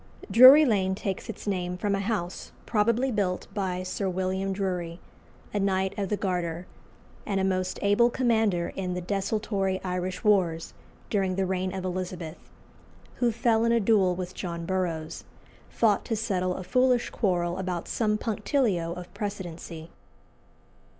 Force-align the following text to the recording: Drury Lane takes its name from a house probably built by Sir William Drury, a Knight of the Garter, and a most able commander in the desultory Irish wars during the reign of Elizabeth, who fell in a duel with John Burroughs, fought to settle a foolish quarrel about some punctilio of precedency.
Drury 0.31 0.65
Lane 0.65 0.95
takes 0.95 1.29
its 1.29 1.45
name 1.45 1.77
from 1.77 1.93
a 1.93 1.99
house 1.99 2.51
probably 2.65 3.11
built 3.11 3.45
by 3.53 3.83
Sir 3.83 4.09
William 4.09 4.51
Drury, 4.51 4.99
a 5.53 5.59
Knight 5.59 5.95
of 5.95 6.09
the 6.09 6.17
Garter, 6.17 6.65
and 7.23 7.39
a 7.39 7.43
most 7.43 7.77
able 7.83 8.09
commander 8.09 8.69
in 8.75 8.95
the 8.95 9.01
desultory 9.01 9.79
Irish 9.83 10.23
wars 10.23 10.73
during 11.11 11.35
the 11.35 11.45
reign 11.45 11.71
of 11.71 11.85
Elizabeth, 11.85 12.39
who 13.17 13.31
fell 13.31 13.63
in 13.63 13.71
a 13.71 13.79
duel 13.79 14.15
with 14.15 14.33
John 14.33 14.65
Burroughs, 14.65 15.23
fought 15.69 16.03
to 16.05 16.15
settle 16.15 16.55
a 16.55 16.63
foolish 16.63 17.11
quarrel 17.11 17.59
about 17.59 17.87
some 17.87 18.17
punctilio 18.17 18.93
of 18.93 19.13
precedency. 19.13 19.91